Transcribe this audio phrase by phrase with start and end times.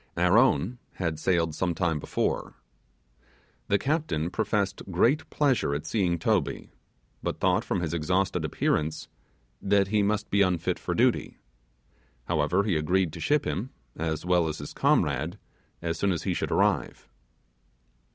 [0.17, 2.55] Our own had sailed some time before.
[3.67, 6.71] The captain professed great pleasure at seeing Toby,
[7.21, 9.09] but thought from his exhausted appearance
[9.61, 11.37] that he must be unfit for duty.
[12.25, 15.37] However, he agreed to ship him, as well as his comrade,
[15.83, 17.07] as soon as he should arrive.